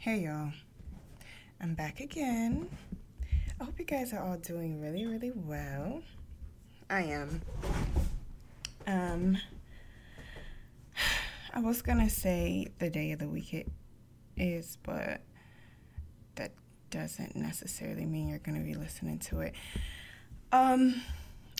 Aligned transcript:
Hey 0.00 0.20
y'all, 0.20 0.52
I'm 1.60 1.74
back 1.74 1.98
again. 1.98 2.70
I 3.60 3.64
hope 3.64 3.80
you 3.80 3.84
guys 3.84 4.12
are 4.12 4.20
all 4.20 4.36
doing 4.36 4.80
really, 4.80 5.04
really 5.04 5.32
well. 5.32 6.02
I 6.88 7.02
am. 7.02 7.42
Um, 8.86 9.38
I 11.52 11.58
was 11.58 11.82
gonna 11.82 12.08
say 12.08 12.68
the 12.78 12.88
day 12.88 13.10
of 13.10 13.18
the 13.18 13.28
week 13.28 13.52
it 13.52 13.68
is, 14.36 14.78
but 14.84 15.20
that 16.36 16.52
doesn't 16.90 17.34
necessarily 17.34 18.06
mean 18.06 18.28
you're 18.28 18.38
gonna 18.38 18.60
be 18.60 18.74
listening 18.74 19.18
to 19.18 19.40
it. 19.40 19.56
Um, 20.52 21.02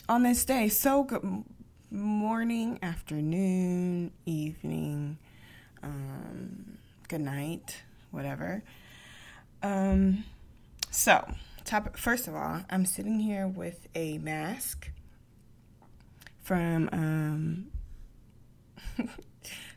on 0.07 0.23
this 0.23 0.45
day, 0.45 0.69
so 0.69 1.03
good 1.03 1.43
morning, 1.91 2.79
afternoon, 2.81 4.11
evening, 4.25 5.17
um, 5.83 6.77
good 7.09 7.19
night 7.19 7.83
whatever. 8.11 8.63
Um, 9.61 10.23
so, 10.91 11.27
top, 11.65 11.97
first 11.97 12.27
of 12.27 12.35
all, 12.35 12.61
I'm 12.69 12.85
sitting 12.85 13.19
here 13.19 13.47
with 13.47 13.87
a 13.95 14.17
mask 14.19 14.91
from. 16.41 16.89
Um, 16.91 17.67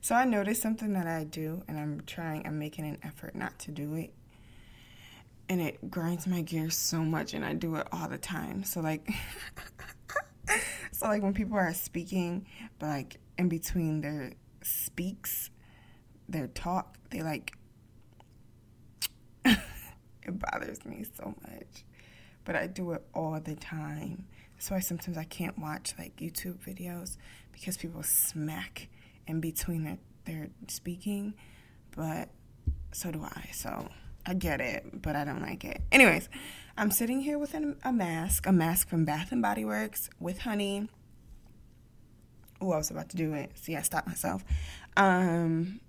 so 0.01 0.15
I 0.15 0.25
noticed 0.25 0.63
something 0.63 0.93
that 0.95 1.07
I 1.07 1.25
do, 1.25 1.63
and 1.69 1.79
I'm 1.79 2.03
trying. 2.07 2.47
I'm 2.47 2.59
making 2.59 2.87
an 2.87 2.99
effort 3.03 3.35
not 3.35 3.59
to 3.61 3.71
do 3.71 3.95
it, 3.95 4.13
and 5.49 5.61
it 5.61 5.91
grinds 5.91 6.27
my 6.27 6.43
gears 6.43 6.77
so 6.77 6.99
much, 6.99 7.35
and 7.35 7.45
I 7.45 7.55
do 7.55 7.77
it 7.77 7.87
all 7.93 8.09
the 8.09 8.19
time. 8.19 8.65
So 8.65 8.81
like. 8.81 9.09
so 10.93 11.07
like 11.07 11.23
when 11.23 11.35
people 11.35 11.57
are 11.57 11.73
speaking, 11.75 12.47
but 12.79 12.87
like 12.87 13.17
in 13.39 13.49
between 13.49 14.01
their 14.01 14.33
speaks, 14.63 15.51
their 16.29 16.47
talk, 16.49 16.97
they 17.11 17.23
like 17.23 17.55
it 20.25 20.39
bothers 20.39 20.85
me 20.85 21.05
so 21.17 21.35
much. 21.43 21.85
But 22.45 22.57
I 22.57 22.67
do 22.67 22.93
it 22.93 23.05
all 23.15 23.39
the 23.41 23.55
time. 23.55 24.27
That's 24.55 24.71
why 24.71 24.81
sometimes 24.81 25.17
I 25.17 25.25
can't 25.25 25.59
watch 25.59 25.95
like 25.99 26.17
YouTube 26.17 26.59
videos 26.59 27.17
because 27.53 27.77
people 27.77 28.03
smack 28.03 28.89
in 29.27 29.41
between 29.41 29.85
their, 29.85 29.99
their 30.25 30.49
speaking. 30.69 31.35
But 31.95 32.31
so 32.93 33.11
do 33.11 33.23
I. 33.25 33.51
So 33.53 33.89
I 34.27 34.35
get 34.35 34.61
it, 34.61 35.03
but 35.03 35.17
I 35.17 35.25
don't 35.25 35.43
like 35.43 35.65
it. 35.65 35.83
Anyways, 35.91 36.29
I'm 36.77 36.91
sitting 36.91 37.21
here 37.21 37.39
with 37.39 37.55
a 37.55 37.93
mask, 37.93 38.47
a 38.47 38.53
mask 38.53 38.89
from 38.89 39.05
Bath 39.05 39.33
and 39.33 39.43
Body 39.43 39.65
Works 39.65 40.11
with 40.21 40.41
honey. 40.41 40.89
Oh, 42.61 42.73
I 42.73 42.77
was 42.77 42.91
about 42.91 43.09
to 43.11 43.17
do 43.17 43.35
it. 43.35 43.51
See, 43.55 43.77
I 43.77 43.83
stopped 43.83 44.07
myself. 44.07 44.45
Um, 44.97 45.81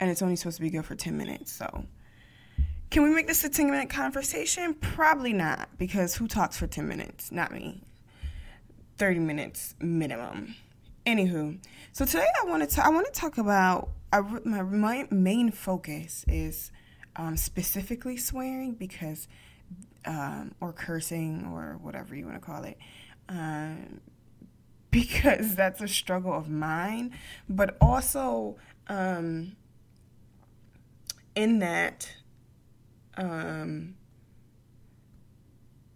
and 0.00 0.10
it's 0.10 0.22
only 0.22 0.36
supposed 0.36 0.56
to 0.56 0.62
be 0.62 0.70
good 0.70 0.86
for 0.86 0.94
10 0.94 1.16
minutes. 1.16 1.52
So, 1.52 1.84
can 2.92 3.02
we 3.02 3.08
make 3.08 3.26
this 3.26 3.42
a 3.42 3.48
10 3.48 3.70
minute 3.70 3.88
conversation? 3.88 4.74
Probably 4.74 5.32
not, 5.32 5.70
because 5.78 6.14
who 6.14 6.28
talks 6.28 6.58
for 6.58 6.66
10 6.66 6.86
minutes? 6.86 7.32
Not 7.32 7.50
me. 7.50 7.82
30 8.98 9.20
minutes 9.20 9.74
minimum. 9.80 10.54
Anywho, 11.06 11.58
so 11.92 12.04
today 12.04 12.26
I 12.40 12.46
want 12.46 12.68
to 12.68 12.84
I 12.84 12.90
want 12.90 13.06
to 13.06 13.12
talk 13.18 13.38
about 13.38 13.88
my, 14.44 14.62
my 14.62 15.08
main 15.10 15.50
focus 15.50 16.24
is 16.28 16.70
um, 17.16 17.36
specifically 17.38 18.18
swearing 18.18 18.74
because 18.74 19.26
um, 20.04 20.54
or 20.60 20.72
cursing 20.74 21.50
or 21.50 21.78
whatever 21.80 22.14
you 22.14 22.26
want 22.26 22.36
to 22.36 22.46
call 22.46 22.62
it. 22.64 22.76
Um, 23.28 24.02
because 24.90 25.54
that's 25.56 25.80
a 25.80 25.88
struggle 25.88 26.34
of 26.34 26.50
mine, 26.50 27.14
but 27.48 27.76
also 27.80 28.58
um, 28.88 29.56
in 31.34 31.58
that, 31.60 32.16
um, 33.16 33.94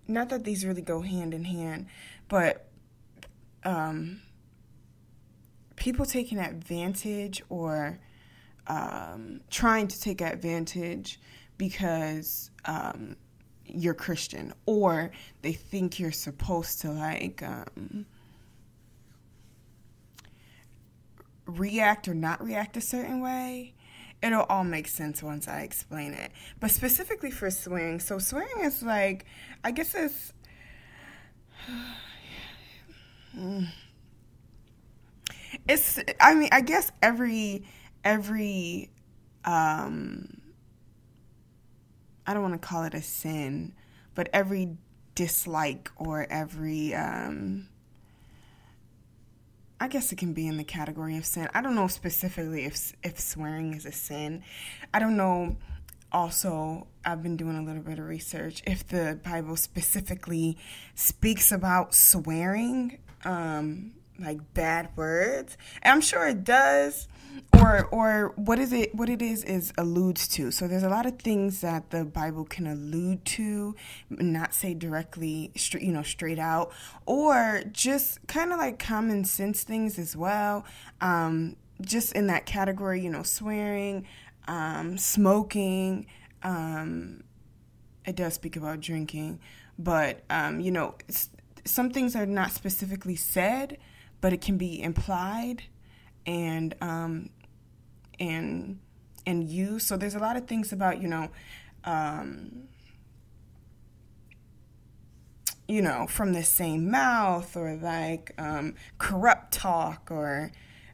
not 0.08 0.28
that 0.28 0.44
these 0.44 0.64
really 0.64 0.82
go 0.82 1.00
hand 1.00 1.34
in 1.34 1.44
hand, 1.44 1.86
but 2.28 2.68
um, 3.64 4.20
people 5.76 6.06
taking 6.06 6.38
advantage 6.38 7.42
or 7.48 7.98
um, 8.66 9.40
trying 9.50 9.88
to 9.88 10.00
take 10.00 10.20
advantage 10.20 11.20
because 11.58 12.50
um, 12.64 13.16
you're 13.64 13.94
Christian 13.94 14.52
or 14.66 15.10
they 15.42 15.52
think 15.52 15.98
you're 15.98 16.12
supposed 16.12 16.80
to 16.82 16.90
like 16.90 17.42
um, 17.42 18.06
react 21.46 22.08
or 22.08 22.14
not 22.14 22.42
react 22.44 22.76
a 22.76 22.80
certain 22.80 23.20
way 23.20 23.74
it'll 24.22 24.44
all 24.44 24.64
make 24.64 24.88
sense 24.88 25.22
once 25.22 25.48
I 25.48 25.60
explain 25.62 26.12
it. 26.12 26.32
But 26.60 26.70
specifically 26.70 27.30
for 27.30 27.50
swearing, 27.50 28.00
so 28.00 28.18
swearing 28.18 28.64
is 28.64 28.82
like, 28.82 29.26
I 29.64 29.70
guess 29.70 29.94
it's. 29.94 30.32
It's, 35.68 35.98
I 36.20 36.34
mean, 36.34 36.48
I 36.52 36.60
guess 36.60 36.92
every, 37.02 37.64
every, 38.04 38.90
um, 39.44 40.40
I 42.26 42.34
don't 42.34 42.42
want 42.42 42.60
to 42.60 42.66
call 42.66 42.84
it 42.84 42.94
a 42.94 43.02
sin, 43.02 43.74
but 44.14 44.28
every 44.32 44.76
dislike 45.14 45.90
or 45.96 46.26
every, 46.30 46.94
um, 46.94 47.68
I 49.78 49.88
guess 49.88 50.10
it 50.10 50.16
can 50.16 50.32
be 50.32 50.46
in 50.46 50.56
the 50.56 50.64
category 50.64 51.16
of 51.16 51.26
sin. 51.26 51.48
I 51.54 51.60
don't 51.60 51.74
know 51.74 51.88
specifically 51.88 52.64
if 52.64 52.92
if 53.02 53.20
swearing 53.20 53.74
is 53.74 53.84
a 53.84 53.92
sin. 53.92 54.42
I 54.94 54.98
don't 54.98 55.16
know. 55.16 55.56
Also, 56.12 56.86
I've 57.04 57.22
been 57.22 57.36
doing 57.36 57.58
a 57.58 57.62
little 57.62 57.82
bit 57.82 57.98
of 57.98 58.06
research 58.06 58.62
if 58.66 58.86
the 58.86 59.18
Bible 59.22 59.56
specifically 59.56 60.56
speaks 60.94 61.52
about 61.52 61.94
swearing, 61.94 62.98
um, 63.24 63.92
like 64.18 64.54
bad 64.54 64.90
words. 64.96 65.56
And 65.82 65.92
I'm 65.92 66.00
sure 66.00 66.26
it 66.26 66.44
does 66.44 67.08
or 67.60 67.86
or 67.86 68.32
what 68.36 68.58
is 68.58 68.72
it 68.72 68.94
what 68.94 69.08
it 69.08 69.22
is 69.22 69.44
is 69.44 69.72
alludes 69.78 70.28
to. 70.28 70.50
So 70.50 70.66
there's 70.68 70.82
a 70.82 70.88
lot 70.88 71.06
of 71.06 71.18
things 71.18 71.60
that 71.60 71.90
the 71.90 72.04
bible 72.04 72.44
can 72.44 72.66
allude 72.66 73.24
to 73.24 73.74
not 74.10 74.54
say 74.54 74.74
directly 74.74 75.52
straight 75.56 75.84
you 75.84 75.92
know 75.92 76.02
straight 76.02 76.38
out 76.38 76.72
or 77.04 77.62
just 77.72 78.26
kind 78.26 78.52
of 78.52 78.58
like 78.58 78.78
common 78.78 79.24
sense 79.24 79.62
things 79.62 79.98
as 79.98 80.16
well. 80.16 80.64
Um, 81.00 81.56
just 81.82 82.12
in 82.12 82.26
that 82.28 82.46
category 82.46 83.02
you 83.02 83.10
know 83.10 83.22
swearing 83.22 84.06
um, 84.48 84.96
smoking 84.96 86.06
um, 86.42 87.24
it 88.06 88.16
does 88.16 88.34
speak 88.34 88.56
about 88.56 88.80
drinking. 88.80 89.40
But 89.78 90.22
um, 90.30 90.60
you 90.60 90.70
know 90.70 90.94
some 91.64 91.90
things 91.90 92.14
are 92.16 92.26
not 92.26 92.52
specifically 92.52 93.16
said 93.16 93.78
but 94.20 94.32
it 94.32 94.40
can 94.40 94.56
be 94.56 94.82
implied 94.82 95.64
and 96.26 96.74
um, 96.80 97.30
and 98.18 98.78
and 99.26 99.44
you. 99.48 99.78
So 99.78 99.96
there's 99.96 100.14
a 100.14 100.18
lot 100.18 100.36
of 100.36 100.46
things 100.46 100.72
about 100.72 101.00
you 101.00 101.08
know. 101.08 101.30
Um, 101.84 102.68
you 105.68 105.82
know, 105.82 106.06
from 106.08 106.32
the 106.32 106.44
same 106.44 106.90
mouth, 106.90 107.56
or 107.56 107.76
like 107.76 108.32
um, 108.38 108.74
corrupt 108.98 109.52
talk, 109.52 110.08
or 110.10 110.52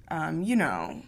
um, 0.08 0.42
you 0.42 0.56
know, 0.56 1.02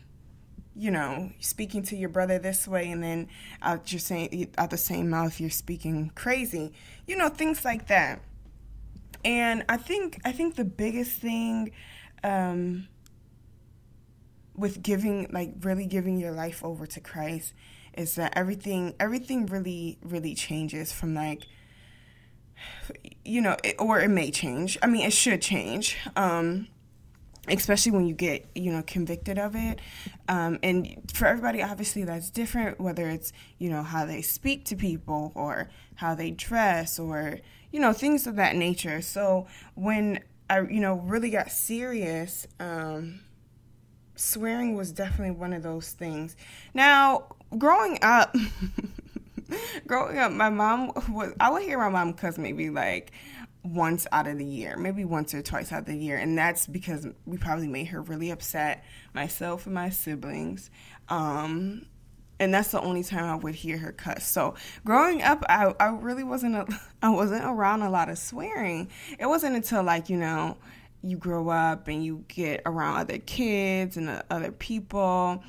you 0.76 0.90
know, 0.90 1.30
speaking 1.40 1.82
to 1.84 1.96
your 1.96 2.10
brother 2.10 2.38
this 2.38 2.68
way, 2.68 2.90
and 2.90 3.02
then 3.02 3.28
out 3.62 3.90
your 3.90 4.00
same 4.00 4.50
out 4.58 4.70
the 4.70 4.76
same 4.76 5.08
mouth, 5.08 5.40
you're 5.40 5.50
speaking 5.50 6.10
crazy. 6.14 6.72
You 7.06 7.16
know, 7.16 7.28
things 7.28 7.64
like 7.64 7.88
that. 7.88 8.20
And 9.24 9.64
I 9.68 9.78
think 9.78 10.20
I 10.24 10.32
think 10.32 10.56
the 10.56 10.64
biggest 10.64 11.12
thing 11.20 11.72
um, 12.24 12.88
with 14.56 14.82
giving 14.82 15.28
like 15.30 15.52
really 15.60 15.86
giving 15.86 16.18
your 16.18 16.32
life 16.32 16.64
over 16.64 16.86
to 16.86 17.00
Christ 17.00 17.54
is 17.96 18.14
that 18.16 18.32
everything 18.36 18.94
everything 18.98 19.46
really 19.46 19.98
really 20.02 20.34
changes 20.34 20.92
from 20.92 21.14
like 21.14 21.44
you 23.24 23.40
know 23.40 23.56
it, 23.62 23.76
or 23.78 24.00
it 24.00 24.08
may 24.08 24.30
change. 24.30 24.78
I 24.82 24.86
mean 24.86 25.06
it 25.06 25.12
should 25.12 25.42
change 25.42 25.96
um 26.16 26.68
especially 27.46 27.92
when 27.92 28.06
you 28.06 28.14
get 28.14 28.46
you 28.54 28.72
know 28.72 28.82
convicted 28.86 29.38
of 29.38 29.54
it. 29.54 29.80
Um, 30.28 30.58
and 30.62 31.02
for 31.12 31.26
everybody 31.26 31.62
obviously 31.62 32.04
that's 32.04 32.30
different 32.30 32.80
whether 32.80 33.08
it's 33.08 33.32
you 33.58 33.68
know 33.68 33.82
how 33.82 34.06
they 34.06 34.22
speak 34.22 34.64
to 34.66 34.76
people 34.76 35.32
or 35.34 35.68
how 35.96 36.14
they 36.14 36.30
dress 36.30 36.98
or 36.98 37.40
you 37.70 37.80
know 37.80 37.92
things 37.92 38.26
of 38.26 38.36
that 38.36 38.56
nature. 38.56 39.02
So 39.02 39.46
when 39.74 40.20
i 40.54 40.60
you 40.70 40.80
know 40.80 40.94
really 40.94 41.30
got 41.30 41.50
serious 41.50 42.46
um, 42.60 43.20
swearing 44.16 44.76
was 44.76 44.92
definitely 44.92 45.32
one 45.32 45.52
of 45.52 45.62
those 45.62 45.90
things. 45.90 46.36
Now, 46.72 47.24
growing 47.56 47.98
up, 48.02 48.34
growing 49.86 50.18
up, 50.18 50.32
my 50.32 50.50
mom 50.50 50.92
was, 51.08 51.32
I 51.40 51.50
would 51.50 51.62
hear 51.62 51.78
my 51.78 51.88
mom 51.88 52.14
cuss 52.14 52.38
maybe 52.38 52.70
like 52.70 53.12
once 53.62 54.06
out 54.12 54.26
of 54.26 54.38
the 54.38 54.44
year, 54.44 54.76
maybe 54.76 55.04
once 55.04 55.34
or 55.34 55.42
twice 55.42 55.72
out 55.72 55.80
of 55.80 55.86
the 55.86 55.96
year. 55.96 56.16
And 56.16 56.36
that's 56.36 56.66
because 56.66 57.06
we 57.24 57.38
probably 57.38 57.68
made 57.68 57.86
her 57.88 58.02
really 58.02 58.30
upset, 58.30 58.84
myself 59.14 59.66
and 59.66 59.74
my 59.74 59.90
siblings. 59.90 60.70
Um, 61.08 61.86
and 62.40 62.52
that's 62.52 62.70
the 62.70 62.80
only 62.80 63.02
time 63.02 63.24
I 63.24 63.36
would 63.36 63.54
hear 63.54 63.78
her 63.78 63.92
cuss. 63.92 64.26
So 64.26 64.54
growing 64.84 65.22
up, 65.22 65.44
I, 65.48 65.74
I 65.78 65.88
really 65.88 66.24
wasn't 66.24 66.56
a, 66.56 66.66
I 67.02 67.10
wasn't 67.10 67.44
around 67.44 67.82
a 67.82 67.90
lot 67.90 68.08
of 68.08 68.18
swearing. 68.18 68.90
It 69.18 69.26
wasn't 69.26 69.56
until 69.56 69.82
like 69.82 70.08
you 70.08 70.16
know 70.16 70.56
you 71.02 71.16
grow 71.16 71.48
up 71.48 71.88
and 71.88 72.04
you 72.04 72.24
get 72.28 72.62
around 72.66 72.98
other 73.00 73.18
kids 73.18 73.96
and 73.96 74.08
uh, 74.08 74.22
other 74.30 74.50
people, 74.50 75.42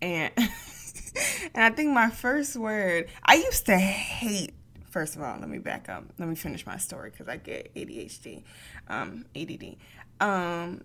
and 0.00 0.32
and 0.36 1.64
I 1.64 1.70
think 1.70 1.92
my 1.92 2.10
first 2.10 2.56
word 2.56 3.08
I 3.24 3.34
used 3.36 3.66
to 3.66 3.76
hate. 3.76 4.54
First 4.90 5.16
of 5.16 5.22
all, 5.22 5.38
let 5.38 5.48
me 5.48 5.58
back 5.58 5.88
up. 5.88 6.04
Let 6.18 6.28
me 6.28 6.34
finish 6.34 6.64
my 6.64 6.78
story 6.78 7.10
because 7.10 7.28
I 7.28 7.36
get 7.36 7.74
ADHD, 7.74 8.42
um, 8.88 9.26
ADD. 9.36 9.76
Um, 10.18 10.82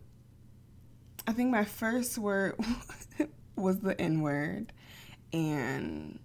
I 1.26 1.32
think 1.32 1.52
my 1.52 1.64
first 1.64 2.18
word 2.18 2.56
was 3.56 3.80
the 3.80 4.00
N 4.00 4.22
word 4.22 4.74
and 5.34 6.20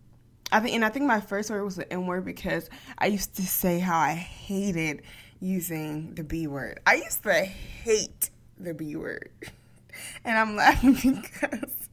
I 0.52 0.60
think 0.60 0.74
and 0.74 0.84
I 0.84 0.90
think 0.90 1.06
my 1.06 1.20
first 1.20 1.50
word 1.50 1.64
was 1.64 1.76
the 1.76 1.92
N 1.92 2.06
word 2.06 2.24
because 2.24 2.70
I 2.98 3.06
used 3.06 3.36
to 3.36 3.42
say 3.42 3.78
how 3.78 3.98
I 3.98 4.14
hated 4.14 5.02
using 5.40 6.14
the 6.14 6.24
B 6.24 6.46
word. 6.46 6.80
I 6.86 6.94
used 6.96 7.22
to 7.24 7.32
hate 7.44 8.30
the 8.58 8.74
B 8.74 8.96
word. 8.96 9.30
And 10.24 10.38
I'm 10.38 10.54
laughing 10.54 10.94
because 11.22 11.88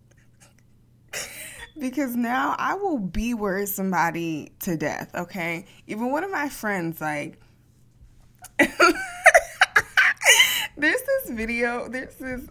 because 1.79 2.15
now 2.15 2.55
I 2.59 2.75
will 2.75 2.99
B 2.99 3.33
word 3.33 3.67
somebody 3.67 4.51
to 4.59 4.77
death, 4.77 5.09
okay? 5.15 5.65
Even 5.87 6.11
one 6.11 6.23
of 6.23 6.29
my 6.29 6.49
friends 6.49 7.01
like 7.01 7.39
there's 8.59 8.77
this 10.77 11.29
video, 11.29 11.89
there's 11.89 12.15
this 12.15 12.41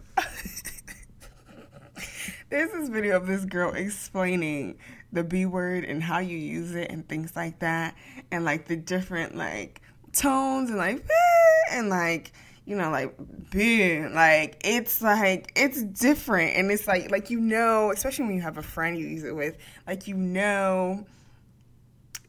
there's 2.49 2.71
this 2.71 2.89
video 2.89 3.17
of 3.17 3.27
this 3.27 3.45
girl 3.45 3.73
explaining 3.73 4.77
the 5.11 5.23
B 5.23 5.45
word 5.45 5.83
and 5.83 6.03
how 6.03 6.19
you 6.19 6.37
use 6.37 6.75
it 6.75 6.91
and 6.91 7.07
things 7.07 7.35
like 7.35 7.59
that, 7.59 7.95
and 8.31 8.45
like 8.45 8.67
the 8.67 8.75
different 8.75 9.35
like 9.35 9.81
tones 10.13 10.69
and 10.69 10.77
like 10.77 11.03
ah, 11.09 11.75
and 11.75 11.89
like 11.89 12.31
you 12.65 12.75
know 12.75 12.89
like 12.89 13.15
big 13.51 14.11
like 14.11 14.61
it's 14.63 15.01
like 15.01 15.51
it's 15.55 15.81
different. 15.83 16.55
And 16.55 16.71
it's 16.71 16.87
like 16.87 17.11
like 17.11 17.29
you 17.29 17.39
know 17.39 17.91
especially 17.91 18.25
when 18.25 18.35
you 18.35 18.41
have 18.41 18.57
a 18.57 18.63
friend 18.63 18.97
you 18.97 19.07
use 19.07 19.23
it 19.23 19.35
with 19.35 19.57
like 19.87 20.07
you 20.07 20.15
know 20.15 21.05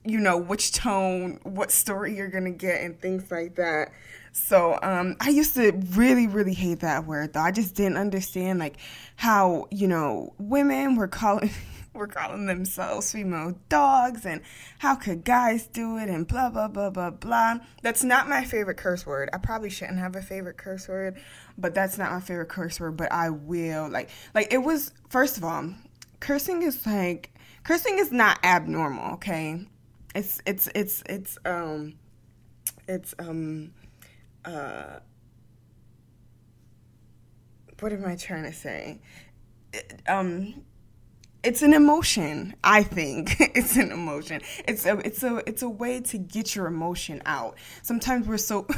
you 0.04 0.20
know 0.20 0.36
which 0.38 0.72
tone 0.72 1.40
what 1.42 1.70
story 1.70 2.16
you're 2.16 2.28
gonna 2.28 2.50
get 2.50 2.80
and 2.82 3.00
things 3.00 3.30
like 3.30 3.56
that 3.56 3.90
so 4.36 4.78
um, 4.82 5.16
I 5.18 5.30
used 5.30 5.54
to 5.54 5.72
really, 5.94 6.26
really 6.26 6.52
hate 6.52 6.80
that 6.80 7.06
word 7.06 7.32
though. 7.32 7.40
I 7.40 7.52
just 7.52 7.74
didn't 7.74 7.96
understand 7.96 8.58
like 8.58 8.76
how 9.16 9.66
you 9.70 9.88
know 9.88 10.34
women 10.38 10.94
were 10.94 11.08
calling 11.08 11.50
were 11.94 12.06
calling 12.06 12.44
themselves 12.44 13.10
female 13.10 13.58
dogs 13.70 14.26
and 14.26 14.42
how 14.78 14.94
could 14.94 15.24
guys 15.24 15.66
do 15.66 15.96
it 15.96 16.10
and 16.10 16.28
blah 16.28 16.50
blah 16.50 16.68
blah 16.68 16.90
blah 16.90 17.10
blah. 17.10 17.56
That's 17.82 18.04
not 18.04 18.28
my 18.28 18.44
favorite 18.44 18.76
curse 18.76 19.06
word. 19.06 19.30
I 19.32 19.38
probably 19.38 19.70
shouldn't 19.70 19.98
have 19.98 20.14
a 20.14 20.22
favorite 20.22 20.58
curse 20.58 20.86
word, 20.86 21.18
but 21.56 21.74
that's 21.74 21.96
not 21.96 22.12
my 22.12 22.20
favorite 22.20 22.50
curse 22.50 22.78
word. 22.78 22.98
But 22.98 23.10
I 23.12 23.30
will 23.30 23.88
like 23.88 24.10
like 24.34 24.52
it 24.52 24.58
was 24.58 24.92
first 25.08 25.38
of 25.38 25.44
all, 25.44 25.72
cursing 26.20 26.60
is 26.62 26.86
like 26.86 27.32
cursing 27.64 27.98
is 27.98 28.12
not 28.12 28.38
abnormal. 28.44 29.14
Okay, 29.14 29.66
it's 30.14 30.42
it's 30.44 30.68
it's 30.74 31.02
it's 31.06 31.38
um 31.46 31.94
it's 32.86 33.14
um 33.18 33.72
uh, 34.46 35.00
what 37.80 37.92
am 37.92 38.06
I 38.06 38.16
trying 38.16 38.44
to 38.44 38.52
say? 38.52 39.00
Um, 40.08 40.62
it's 41.42 41.62
an 41.62 41.74
emotion. 41.74 42.54
I 42.64 42.82
think 42.82 43.36
it's 43.40 43.76
an 43.76 43.92
emotion. 43.92 44.40
It's 44.66 44.86
a 44.86 44.98
it's 44.98 45.22
a 45.22 45.42
it's 45.46 45.62
a 45.62 45.68
way 45.68 46.00
to 46.00 46.18
get 46.18 46.54
your 46.54 46.66
emotion 46.66 47.22
out. 47.26 47.56
Sometimes 47.82 48.26
we're 48.26 48.38
so. 48.38 48.66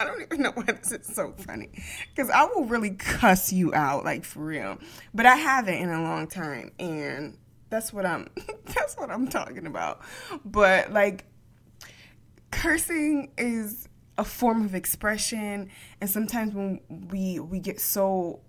I 0.00 0.06
don't 0.06 0.22
even 0.22 0.42
know 0.42 0.50
why 0.52 0.64
this 0.64 0.90
is 0.90 1.06
so 1.06 1.32
funny, 1.38 1.70
because 2.14 2.28
I 2.28 2.44
will 2.44 2.64
really 2.64 2.90
cuss 2.90 3.52
you 3.52 3.72
out 3.74 4.04
like 4.04 4.24
for 4.24 4.40
real, 4.40 4.78
but 5.14 5.24
I 5.24 5.36
haven't 5.36 5.74
in 5.74 5.88
a 5.88 6.02
long 6.02 6.26
time, 6.26 6.72
and 6.80 7.38
that's 7.70 7.92
what 7.92 8.04
I'm 8.04 8.28
that's 8.66 8.96
what 8.96 9.10
I'm 9.10 9.28
talking 9.28 9.66
about. 9.66 10.00
But 10.44 10.92
like, 10.92 11.24
cursing 12.50 13.30
is 13.38 13.88
a 14.16 14.24
form 14.24 14.64
of 14.64 14.74
expression 14.74 15.68
and 16.00 16.08
sometimes 16.08 16.54
when 16.54 16.80
we 17.10 17.40
we 17.40 17.58
get 17.58 17.80
so 17.80 18.40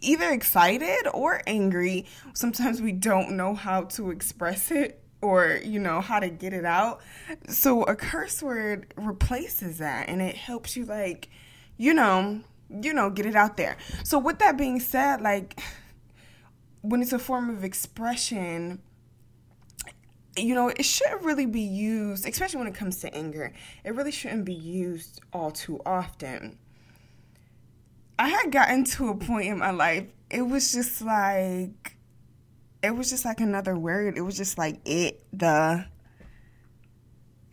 either 0.00 0.30
excited 0.30 1.06
or 1.12 1.40
angry 1.46 2.06
sometimes 2.32 2.80
we 2.82 2.92
don't 2.92 3.30
know 3.30 3.54
how 3.54 3.82
to 3.82 4.10
express 4.10 4.70
it 4.70 5.02
or 5.22 5.60
you 5.64 5.78
know 5.78 6.00
how 6.00 6.18
to 6.18 6.28
get 6.28 6.52
it 6.52 6.64
out. 6.64 7.00
So 7.48 7.84
a 7.84 7.94
curse 7.94 8.42
word 8.42 8.92
replaces 8.96 9.78
that 9.78 10.08
and 10.08 10.20
it 10.20 10.36
helps 10.36 10.76
you 10.76 10.84
like 10.84 11.30
you 11.78 11.94
know 11.94 12.42
you 12.68 12.92
know 12.92 13.08
get 13.08 13.24
it 13.24 13.36
out 13.36 13.56
there. 13.56 13.76
So 14.04 14.18
with 14.18 14.40
that 14.40 14.58
being 14.58 14.80
said 14.80 15.22
like 15.22 15.58
when 16.82 17.00
it's 17.00 17.12
a 17.12 17.18
form 17.18 17.48
of 17.48 17.64
expression 17.64 18.82
you 20.36 20.54
know, 20.54 20.68
it 20.68 20.84
shouldn't 20.84 21.22
really 21.22 21.46
be 21.46 21.60
used, 21.60 22.26
especially 22.26 22.58
when 22.58 22.68
it 22.68 22.74
comes 22.74 23.00
to 23.00 23.14
anger. 23.14 23.52
It 23.84 23.94
really 23.94 24.10
shouldn't 24.10 24.44
be 24.44 24.54
used 24.54 25.20
all 25.32 25.50
too 25.50 25.80
often. 25.84 26.58
I 28.18 28.28
had 28.28 28.52
gotten 28.52 28.84
to 28.84 29.08
a 29.08 29.16
point 29.16 29.48
in 29.48 29.58
my 29.58 29.70
life, 29.70 30.06
it 30.30 30.42
was 30.42 30.72
just 30.72 31.02
like, 31.02 31.96
it 32.82 32.96
was 32.96 33.10
just 33.10 33.24
like 33.24 33.40
another 33.40 33.76
word. 33.76 34.16
It 34.16 34.22
was 34.22 34.36
just 34.36 34.58
like 34.58 34.80
it, 34.84 35.22
the, 35.32 35.84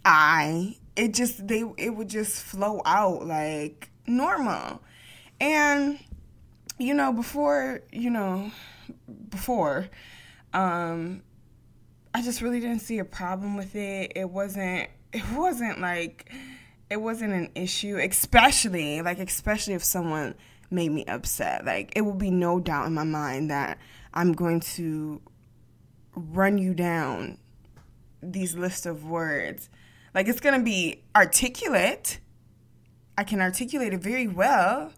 I. 0.06 0.78
It 0.96 1.14
just, 1.14 1.48
they, 1.48 1.64
it 1.78 1.96
would 1.96 2.10
just 2.10 2.42
flow 2.44 2.82
out 2.86 3.26
like 3.26 3.90
normal. 4.06 4.82
And, 5.40 6.00
you 6.78 6.94
know, 6.94 7.14
before, 7.14 7.82
you 7.92 8.10
know, 8.10 8.52
before, 9.30 9.88
um, 10.54 11.22
I 12.14 12.22
just 12.22 12.42
really 12.42 12.60
didn't 12.60 12.80
see 12.80 13.00
a 13.00 13.06
problem 13.06 13.56
with 13.56 13.76
it. 13.76 14.14
It 14.16 14.30
wasn't 14.30 14.90
it 15.14 15.24
wasn't 15.34 15.80
like 15.80 16.32
it 16.90 16.98
wasn't 16.98 17.34
an 17.34 17.52
issue, 17.56 17.98
especially 17.98 19.02
like 19.02 19.20
especially 19.20 19.76
if 19.76 19.84
someone 19.84 20.36
made 20.72 20.92
me 20.92 21.06
upset. 21.06 21.66
Like 21.66 21.94
it 21.96 22.02
will 22.02 22.16
be 22.16 22.32
no 22.32 22.60
doubt 22.60 22.88
in 22.88 22.94
my 22.94 23.04
mind 23.04 23.52
that 23.52 23.78
I'm 24.14 24.34
going 24.34 24.60
to 24.62 25.22
run 26.16 26.58
you 26.58 26.74
down 26.74 27.38
these 28.22 28.56
list 28.56 28.86
of 28.86 29.06
words. 29.06 29.70
Like 30.14 30.28
it's 30.28 30.40
going 30.40 30.58
to 30.58 30.66
be 30.66 31.04
articulate. 31.16 32.20
I 33.18 33.24
can 33.24 33.42
articulate 33.42 33.94
it 33.94 34.02
very 34.02 34.28
well. 34.28 34.94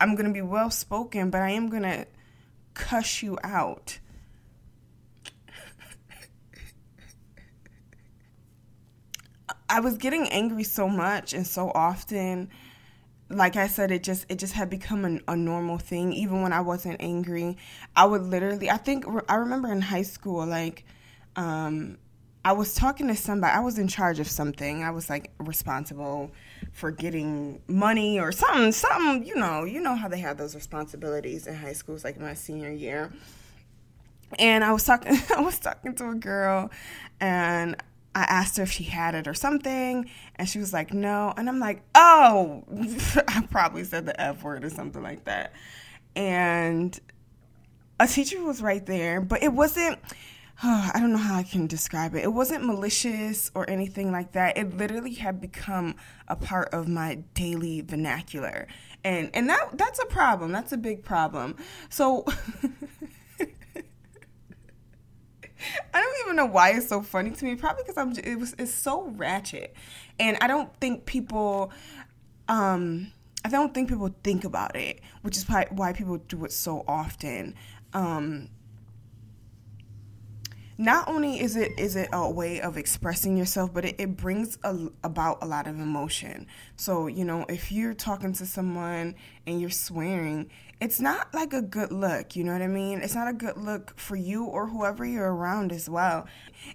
I'm 0.00 0.14
going 0.14 0.26
to 0.26 0.32
be 0.32 0.42
well 0.42 0.70
spoken, 0.70 1.30
but 1.30 1.40
I 1.40 1.50
am 1.50 1.68
going 1.68 1.82
to 1.82 2.06
cuss 2.74 3.22
you 3.22 3.38
out. 3.42 3.98
I 9.74 9.80
was 9.80 9.96
getting 9.96 10.28
angry 10.28 10.62
so 10.62 10.88
much 10.88 11.32
and 11.32 11.44
so 11.44 11.72
often. 11.74 12.48
Like 13.28 13.56
I 13.56 13.66
said, 13.66 13.90
it 13.90 14.04
just 14.04 14.24
it 14.28 14.38
just 14.38 14.52
had 14.52 14.70
become 14.70 15.04
an, 15.04 15.20
a 15.26 15.34
normal 15.34 15.78
thing. 15.78 16.12
Even 16.12 16.42
when 16.42 16.52
I 16.52 16.60
wasn't 16.60 16.98
angry, 17.00 17.56
I 17.96 18.04
would 18.04 18.22
literally. 18.22 18.70
I 18.70 18.76
think 18.76 19.04
I 19.28 19.34
remember 19.34 19.72
in 19.72 19.80
high 19.80 20.02
school, 20.02 20.46
like, 20.46 20.84
um, 21.34 21.98
I 22.44 22.52
was 22.52 22.72
talking 22.74 23.08
to 23.08 23.16
somebody. 23.16 23.52
I 23.52 23.58
was 23.60 23.76
in 23.76 23.88
charge 23.88 24.20
of 24.20 24.28
something. 24.28 24.84
I 24.84 24.92
was 24.92 25.10
like 25.10 25.32
responsible 25.40 26.30
for 26.72 26.92
getting 26.92 27.60
money 27.66 28.20
or 28.20 28.30
something. 28.30 28.70
Something, 28.70 29.26
you 29.26 29.34
know. 29.34 29.64
You 29.64 29.80
know 29.80 29.96
how 29.96 30.06
they 30.06 30.20
have 30.20 30.36
those 30.36 30.54
responsibilities 30.54 31.48
in 31.48 31.56
high 31.56 31.72
schools, 31.72 32.04
like 32.04 32.20
my 32.20 32.34
senior 32.34 32.70
year. 32.70 33.12
And 34.38 34.62
I 34.62 34.72
was 34.72 34.84
talking. 34.84 35.18
I 35.36 35.40
was 35.40 35.58
talking 35.58 35.96
to 35.96 36.10
a 36.10 36.14
girl, 36.14 36.70
and 37.18 37.74
I 38.14 38.22
asked 38.22 38.56
her 38.58 38.62
if 38.62 38.70
she 38.70 38.84
had 38.84 39.14
it 39.14 39.26
or 39.26 39.34
something, 39.34 40.08
and 40.36 40.48
she 40.48 40.58
was 40.58 40.72
like, 40.72 40.92
no. 40.92 41.34
And 41.36 41.48
I'm 41.48 41.58
like, 41.58 41.82
oh, 41.94 42.64
I 43.28 43.46
probably 43.50 43.84
said 43.84 44.06
the 44.06 44.18
F 44.20 44.42
word 44.42 44.64
or 44.64 44.70
something 44.70 45.02
like 45.02 45.24
that. 45.24 45.52
And 46.14 46.98
a 47.98 48.06
teacher 48.06 48.42
was 48.42 48.62
right 48.62 48.84
there, 48.84 49.20
but 49.20 49.42
it 49.42 49.52
wasn't, 49.52 49.98
oh, 50.62 50.90
I 50.94 51.00
don't 51.00 51.12
know 51.12 51.18
how 51.18 51.36
I 51.36 51.42
can 51.42 51.66
describe 51.66 52.14
it. 52.14 52.24
It 52.24 52.32
wasn't 52.32 52.64
malicious 52.64 53.50
or 53.54 53.68
anything 53.68 54.12
like 54.12 54.32
that. 54.32 54.56
It 54.56 54.76
literally 54.76 55.14
had 55.14 55.40
become 55.40 55.96
a 56.28 56.36
part 56.36 56.68
of 56.72 56.88
my 56.88 57.16
daily 57.34 57.80
vernacular. 57.80 58.68
And, 59.02 59.30
and 59.34 59.50
that 59.50 59.76
that's 59.76 59.98
a 59.98 60.06
problem. 60.06 60.50
That's 60.50 60.72
a 60.72 60.78
big 60.78 61.04
problem. 61.04 61.56
So 61.90 62.24
I 65.92 66.00
don't 66.00 66.26
even 66.26 66.36
know 66.36 66.46
why 66.46 66.70
it's 66.70 66.88
so 66.88 67.02
funny 67.02 67.30
to 67.30 67.44
me. 67.44 67.54
Probably 67.56 67.82
because 67.82 67.98
I'm. 67.98 68.12
It 68.12 68.38
was. 68.38 68.54
It's 68.58 68.72
so 68.72 69.04
ratchet, 69.16 69.74
and 70.18 70.36
I 70.40 70.46
don't 70.46 70.74
think 70.80 71.06
people. 71.06 71.72
Um, 72.48 73.12
I 73.44 73.48
don't 73.48 73.74
think 73.74 73.88
people 73.88 74.14
think 74.22 74.44
about 74.44 74.76
it, 74.76 75.00
which 75.22 75.36
is 75.36 75.48
why 75.48 75.66
why 75.70 75.92
people 75.92 76.18
do 76.18 76.44
it 76.44 76.52
so 76.52 76.84
often. 76.86 77.54
Um, 77.92 78.48
not 80.76 81.08
only 81.08 81.40
is 81.40 81.56
it 81.56 81.72
is 81.78 81.94
it 81.94 82.08
a 82.12 82.28
way 82.28 82.60
of 82.60 82.76
expressing 82.76 83.36
yourself 83.36 83.72
but 83.72 83.84
it, 83.84 83.94
it 83.98 84.16
brings 84.16 84.58
a, 84.64 84.88
about 85.04 85.38
a 85.40 85.46
lot 85.46 85.66
of 85.66 85.78
emotion 85.78 86.46
so 86.76 87.06
you 87.06 87.24
know 87.24 87.44
if 87.48 87.70
you're 87.70 87.94
talking 87.94 88.32
to 88.32 88.44
someone 88.44 89.14
and 89.46 89.60
you're 89.60 89.70
swearing 89.70 90.50
it's 90.80 91.00
not 91.00 91.32
like 91.32 91.52
a 91.52 91.62
good 91.62 91.92
look 91.92 92.36
you 92.36 92.44
know 92.44 92.52
what 92.52 92.62
i 92.62 92.66
mean 92.66 93.00
it's 93.00 93.14
not 93.14 93.28
a 93.28 93.32
good 93.32 93.56
look 93.56 93.98
for 93.98 94.16
you 94.16 94.44
or 94.44 94.68
whoever 94.68 95.04
you're 95.04 95.32
around 95.32 95.72
as 95.72 95.88
well 95.88 96.26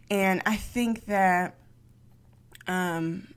and 0.09 0.41
i 0.45 0.55
think 0.55 1.05
that 1.05 1.55
um 2.67 3.27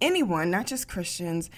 anyone 0.00 0.50
not 0.50 0.66
just 0.66 0.88
christians 0.88 1.50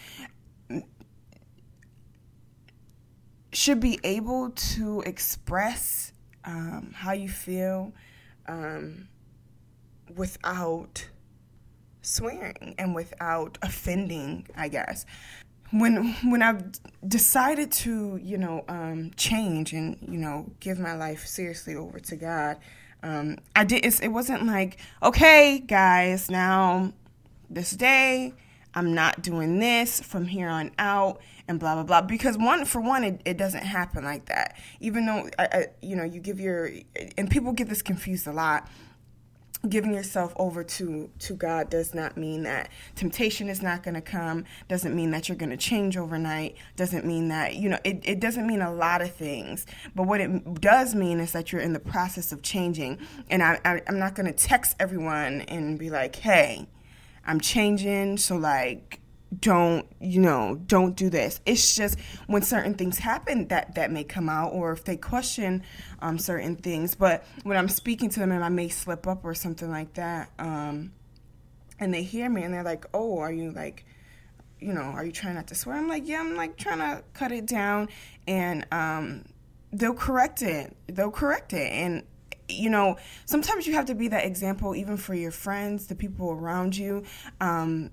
should 3.52 3.80
be 3.80 4.00
able 4.02 4.50
to 4.50 5.02
express 5.02 6.12
um, 6.44 6.92
how 6.94 7.12
you 7.12 7.28
feel 7.28 7.92
um, 8.48 9.08
without 10.16 11.08
swearing 12.00 12.74
and 12.78 12.94
without 12.94 13.58
offending, 13.62 14.46
I 14.56 14.68
guess. 14.68 15.06
When 15.72 16.12
when 16.30 16.42
I've 16.42 16.62
decided 17.06 17.72
to, 17.72 18.20
you 18.22 18.38
know, 18.38 18.64
um, 18.68 19.10
change 19.16 19.72
and 19.72 19.96
you 20.02 20.18
know 20.18 20.50
give 20.60 20.78
my 20.78 20.94
life 20.94 21.26
seriously 21.26 21.74
over 21.74 21.98
to 21.98 22.16
God, 22.16 22.58
um, 23.02 23.38
I 23.56 23.64
did. 23.64 23.84
it 23.84 24.08
wasn't 24.08 24.44
like, 24.44 24.78
okay, 25.02 25.58
guys, 25.58 26.30
now 26.30 26.92
this 27.48 27.72
day 27.72 28.34
I'm 28.74 28.94
not 28.94 29.22
doing 29.22 29.58
this 29.58 30.00
from 30.00 30.26
here 30.26 30.48
on 30.48 30.72
out 30.78 31.20
and 31.48 31.60
blah 31.60 31.74
blah 31.74 31.82
blah 31.82 32.00
because 32.02 32.38
one 32.38 32.64
for 32.64 32.80
one 32.80 33.04
it, 33.04 33.20
it 33.24 33.36
doesn't 33.36 33.64
happen 33.64 34.04
like 34.04 34.26
that 34.26 34.56
even 34.80 35.06
though 35.06 35.28
I, 35.38 35.44
I, 35.44 35.66
you 35.82 35.96
know 35.96 36.04
you 36.04 36.20
give 36.20 36.40
your 36.40 36.70
and 37.18 37.30
people 37.30 37.52
get 37.52 37.68
this 37.68 37.82
confused 37.82 38.26
a 38.26 38.32
lot 38.32 38.68
giving 39.68 39.94
yourself 39.94 40.32
over 40.36 40.64
to 40.64 41.08
to 41.20 41.34
God 41.34 41.70
does 41.70 41.94
not 41.94 42.16
mean 42.16 42.42
that 42.42 42.68
temptation 42.96 43.48
is 43.48 43.62
not 43.62 43.82
going 43.82 43.94
to 43.94 44.00
come 44.00 44.44
doesn't 44.68 44.94
mean 44.94 45.12
that 45.12 45.28
you're 45.28 45.36
going 45.36 45.50
to 45.50 45.56
change 45.56 45.96
overnight 45.96 46.56
doesn't 46.76 47.04
mean 47.04 47.28
that 47.28 47.54
you 47.54 47.68
know 47.68 47.78
it, 47.84 48.00
it 48.02 48.20
doesn't 48.20 48.46
mean 48.46 48.60
a 48.60 48.72
lot 48.72 49.02
of 49.02 49.14
things. 49.14 49.66
But 49.94 50.04
what 50.04 50.20
it 50.20 50.60
does 50.60 50.94
mean 50.94 51.20
is 51.20 51.32
that 51.32 51.52
you're 51.52 51.60
in 51.60 51.72
the 51.72 51.80
process 51.80 52.32
of 52.32 52.42
changing. 52.42 52.98
And 53.30 53.42
I, 53.42 53.60
I 53.64 53.82
I'm 53.86 53.98
not 53.98 54.14
going 54.14 54.26
to 54.26 54.32
text 54.32 54.76
everyone 54.80 55.42
and 55.42 55.78
be 55.78 55.90
like 55.90 56.16
hey 56.16 56.66
I'm 57.24 57.40
changing. 57.40 58.16
So 58.16 58.36
like 58.36 59.01
don't 59.40 59.86
you 60.00 60.20
know 60.20 60.60
don't 60.66 60.94
do 60.96 61.08
this. 61.08 61.40
It's 61.46 61.74
just 61.74 61.98
when 62.26 62.42
certain 62.42 62.74
things 62.74 62.98
happen 62.98 63.48
that 63.48 63.74
that 63.74 63.90
may 63.90 64.04
come 64.04 64.28
out 64.28 64.52
or 64.52 64.72
if 64.72 64.84
they 64.84 64.96
question 64.96 65.62
um, 66.00 66.18
certain 66.18 66.56
things. 66.56 66.94
But 66.94 67.24
when 67.42 67.56
i'm 67.56 67.68
speaking 67.68 68.10
to 68.10 68.20
them 68.20 68.32
and 68.32 68.44
i 68.44 68.48
may 68.48 68.68
slip 68.68 69.06
up 69.06 69.24
or 69.24 69.34
something 69.34 69.70
like 69.70 69.94
that 69.94 70.30
um, 70.38 70.92
and 71.78 71.92
they 71.92 72.02
hear 72.02 72.28
me 72.28 72.42
and 72.42 72.52
they're 72.52 72.62
like 72.62 72.84
oh 72.92 73.18
are 73.18 73.32
you 73.32 73.50
like 73.50 73.84
you 74.60 74.72
know 74.72 74.82
are 74.82 75.04
you 75.04 75.12
trying 75.12 75.34
not 75.34 75.46
to 75.48 75.54
swear? 75.54 75.76
I'm 75.76 75.88
like 75.88 76.06
yeah 76.06 76.20
i'm 76.20 76.36
like 76.36 76.56
trying 76.56 76.78
to 76.78 77.02
cut 77.14 77.32
it 77.32 77.46
down. 77.46 77.88
And 78.26 78.66
um, 78.70 79.24
they'll 79.72 79.94
correct 79.94 80.42
it. 80.42 80.76
They'll 80.86 81.10
correct 81.10 81.52
it. 81.52 81.72
And 81.72 82.04
you 82.48 82.68
know 82.68 82.96
sometimes 83.24 83.66
you 83.66 83.72
have 83.72 83.86
to 83.86 83.94
be 83.94 84.08
that 84.08 84.26
example 84.26 84.74
even 84.76 84.96
for 84.96 85.14
your 85.14 85.30
friends 85.30 85.86
the 85.86 85.94
people 85.94 86.30
around 86.30 86.76
you. 86.76 87.04
Um, 87.40 87.90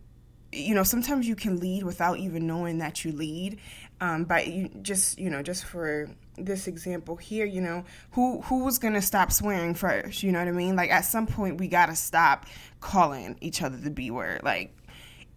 you 0.52 0.74
know 0.74 0.84
sometimes 0.84 1.28
you 1.28 1.36
can 1.36 1.60
lead 1.60 1.84
without 1.84 2.18
even 2.18 2.48
knowing 2.48 2.80
that 2.80 3.04
you 3.06 3.12
lead. 3.12 3.60
Um, 4.02 4.24
but 4.24 4.48
you 4.48 4.70
just 4.82 5.20
you 5.20 5.30
know 5.30 5.44
just 5.44 5.66
for 5.66 6.10
this 6.38 6.68
example 6.68 7.18
here 7.18 7.46
you 7.46 7.60
know 7.60 7.84
who 8.12 8.40
who 8.44 8.64
was 8.64 8.80
gonna 8.80 9.02
stop 9.02 9.32
swearing 9.32 9.74
first? 9.74 10.24
You 10.24 10.32
know 10.32 10.40
what 10.40 10.48
i 10.48 10.52
mean? 10.52 10.76
Like 10.76 10.90
at 10.90 11.06
some 11.06 11.28
point 11.28 11.60
we 11.60 11.68
gotta 11.68 11.96
stop 11.96 12.46
calling 12.80 13.38
each 13.42 13.62
other 13.62 13.78
the 13.78 13.92
b 13.92 14.10
word. 14.12 14.42
Like 14.44 14.76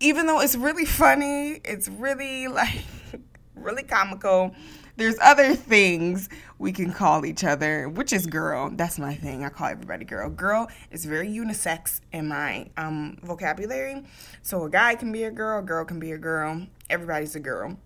even 0.01 0.27
though 0.27 0.41
it's 0.41 0.57
really 0.57 0.85
funny 0.85 1.61
it's 1.65 1.89
really 1.89 2.49
like 2.49 2.83
really 3.55 3.83
comical 3.83 4.55
there's 4.97 5.17
other 5.21 5.55
things 5.55 6.29
we 6.59 6.73
can 6.73 6.93
call 6.93 7.25
each 7.25 7.45
other, 7.45 7.89
which 7.89 8.13
is 8.13 8.27
girl. 8.27 8.71
That's 8.71 8.99
my 8.99 9.15
thing. 9.15 9.45
I 9.45 9.49
call 9.49 9.69
everybody 9.69 10.05
girl. 10.05 10.29
Girl 10.31 10.69
is 10.91 11.05
very 11.05 11.29
unisex 11.29 12.01
in 12.13 12.29
my 12.29 12.71
um, 12.77 13.19
vocabulary. 13.23 14.05
So 14.43 14.65
a 14.65 14.71
guy 14.71 14.95
can 14.95 15.11
be 15.13 15.25
a 15.25 15.31
girl, 15.31 15.61
a 15.61 15.63
girl 15.63 15.85
can 15.85 15.99
be 15.99 16.13
a 16.13 16.19
girl. 16.19 16.67
Everybody's 16.91 17.35
a 17.35 17.41
girl. 17.41 17.77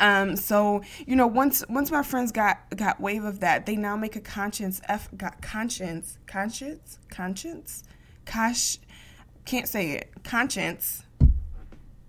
Um, 0.00 0.34
so 0.34 0.82
you 1.06 1.14
know, 1.14 1.28
once 1.28 1.64
once 1.68 1.92
my 1.92 2.02
friends 2.02 2.32
got 2.32 2.58
got 2.76 3.00
wave 3.00 3.24
of 3.24 3.40
that, 3.40 3.66
they 3.66 3.76
now 3.76 3.96
make 3.96 4.16
a 4.16 4.20
conscience 4.20 4.80
f 4.88 5.08
got 5.16 5.40
conscience 5.40 6.18
conscience 6.26 6.98
conscience 7.08 7.84
cash 8.24 8.78
can't 9.44 9.68
say 9.68 9.92
it 9.92 10.10
conscience. 10.24 11.04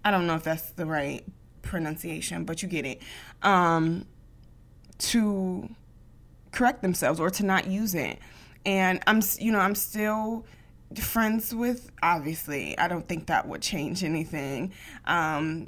I 0.03 0.11
don't 0.11 0.27
know 0.27 0.35
if 0.35 0.43
that's 0.43 0.71
the 0.71 0.85
right 0.85 1.23
pronunciation, 1.61 2.45
but 2.45 2.61
you 2.61 2.67
get 2.67 2.85
it. 2.85 3.01
Um, 3.41 4.05
to 5.11 5.69
correct 6.51 6.81
themselves 6.81 7.19
or 7.19 7.29
to 7.29 7.45
not 7.45 7.67
use 7.67 7.95
it. 7.95 8.19
And 8.65 9.01
I'm, 9.07 9.21
you 9.39 9.51
know, 9.51 9.59
I'm 9.59 9.75
still 9.75 10.45
friends 10.95 11.53
with, 11.53 11.91
obviously, 12.01 12.77
I 12.77 12.87
don't 12.87 13.07
think 13.07 13.27
that 13.27 13.47
would 13.47 13.61
change 13.61 14.03
anything. 14.03 14.73
Um, 15.05 15.67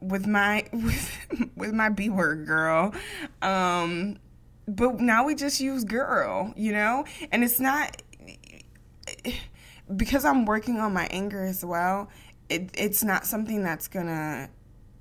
with 0.00 0.26
my 0.26 0.64
with, 0.72 1.50
with 1.56 1.72
my 1.72 1.88
B 1.88 2.08
word 2.08 2.46
girl. 2.46 2.94
Um, 3.42 4.18
but 4.68 5.00
now 5.00 5.24
we 5.24 5.34
just 5.34 5.60
use 5.60 5.84
girl, 5.84 6.52
you 6.56 6.72
know? 6.72 7.04
And 7.30 7.44
it's 7.44 7.60
not 7.60 8.02
because 9.94 10.24
I'm 10.24 10.44
working 10.44 10.80
on 10.80 10.92
my 10.92 11.06
anger 11.10 11.44
as 11.44 11.64
well, 11.64 12.08
it, 12.48 12.70
it's 12.74 13.04
not 13.04 13.26
something 13.26 13.62
that's 13.62 13.88
gonna 13.88 14.48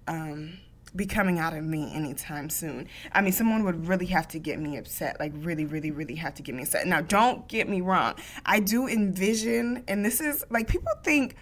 um, 0.07 0.59
be 0.95 1.05
coming 1.05 1.39
out 1.39 1.53
of 1.53 1.63
me 1.63 1.91
anytime 1.93 2.49
soon. 2.49 2.87
I 3.11 3.21
mean, 3.21 3.33
someone 3.33 3.63
would 3.63 3.87
really 3.87 4.05
have 4.07 4.27
to 4.29 4.39
get 4.39 4.59
me 4.59 4.77
upset, 4.77 5.19
like 5.19 5.33
really, 5.35 5.65
really, 5.65 5.91
really 5.91 6.15
have 6.15 6.33
to 6.35 6.41
get 6.41 6.55
me 6.55 6.63
upset. 6.63 6.87
Now, 6.87 7.01
don't 7.01 7.47
get 7.47 7.67
me 7.67 7.81
wrong. 7.81 8.15
I 8.45 8.59
do 8.59 8.87
envision, 8.87 9.83
and 9.87 10.05
this 10.05 10.21
is 10.21 10.43
like 10.49 10.67
people 10.67 10.91
think 11.03 11.35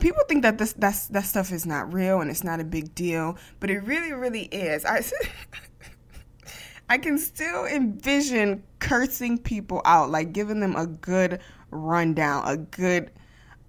people 0.00 0.22
think 0.28 0.42
that 0.42 0.58
this 0.58 0.72
that's 0.74 1.06
that 1.08 1.24
stuff 1.24 1.52
is 1.52 1.66
not 1.66 1.92
real 1.92 2.20
and 2.20 2.30
it's 2.30 2.44
not 2.44 2.60
a 2.60 2.64
big 2.64 2.94
deal, 2.94 3.38
but 3.60 3.70
it 3.70 3.78
really, 3.80 4.12
really 4.12 4.44
is. 4.44 4.84
I 4.84 5.02
I 6.88 6.98
can 6.98 7.18
still 7.18 7.64
envision 7.64 8.62
cursing 8.78 9.38
people 9.38 9.80
out, 9.84 10.10
like 10.10 10.32
giving 10.32 10.60
them 10.60 10.76
a 10.76 10.86
good 10.86 11.40
rundown, 11.70 12.42
a 12.46 12.56
good 12.56 13.10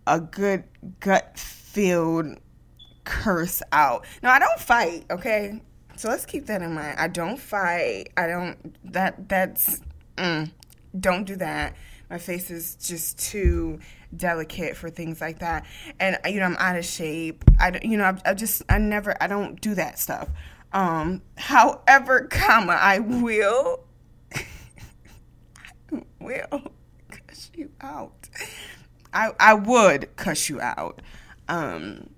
a 0.08 0.20
good 0.20 0.64
gut 1.00 1.40
filled 1.40 2.38
curse 3.06 3.62
out. 3.72 4.06
Now 4.22 4.32
I 4.32 4.40
don't 4.40 4.60
fight, 4.60 5.06
okay? 5.10 5.62
So 5.96 6.10
let's 6.10 6.26
keep 6.26 6.48
that 6.48 6.62
in 6.62 6.74
mind. 6.74 7.00
I 7.00 7.08
don't 7.08 7.38
fight. 7.38 8.10
I 8.18 8.28
don't 8.28 8.76
that 8.92 9.30
that's 9.30 9.80
mm, 10.18 10.52
don't 11.00 11.24
do 11.24 11.38
that. 11.38 11.76
My 12.10 12.18
face 12.18 12.52
is 12.52 12.76
just 12.76 13.18
too 13.18 13.80
delicate 14.16 14.76
for 14.76 14.90
things 14.90 15.22
like 15.22 15.40
that. 15.40 15.66
And 16.00 16.18
you 16.26 16.40
know, 16.40 16.46
I'm 16.46 16.58
out 16.58 16.76
of 16.76 16.86
shape. 16.86 17.44
I 17.60 17.80
you 17.82 17.98
know, 17.98 18.04
I, 18.04 18.32
I 18.32 18.34
just 18.34 18.64
I 18.68 18.78
never 18.78 19.16
I 19.22 19.28
don't 19.28 19.60
do 19.62 19.76
that 19.76 19.98
stuff. 19.98 20.30
Um, 20.74 21.22
however, 21.38 22.28
comma, 22.30 22.74
I 22.74 23.00
will 23.00 23.86
will 26.20 26.72
cuss 27.10 27.52
you 27.56 27.72
out. 27.80 28.30
I 29.14 29.32
I 29.40 29.54
would 29.54 30.14
cuss 30.18 30.50
you 30.50 30.60
out. 30.60 31.02
Um 31.48 32.10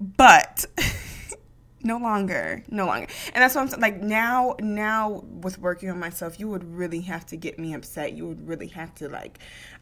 but 0.00 0.66
no 1.82 1.98
longer 1.98 2.64
no 2.68 2.84
longer 2.86 3.06
and 3.32 3.42
that's 3.42 3.54
what 3.54 3.72
i'm 3.72 3.80
like 3.80 4.00
now 4.00 4.56
now 4.60 5.22
with 5.40 5.58
working 5.58 5.88
on 5.88 5.98
myself 5.98 6.40
you 6.40 6.48
would 6.48 6.64
really 6.64 7.00
have 7.00 7.24
to 7.24 7.36
get 7.36 7.58
me 7.58 7.74
upset 7.74 8.12
you 8.12 8.26
would 8.26 8.46
really 8.46 8.66
have 8.66 8.92
to 8.94 9.08
like 9.08 9.38